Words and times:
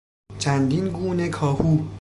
چندین 0.39 0.89
گونه 0.89 1.29
کاهو 1.29 1.83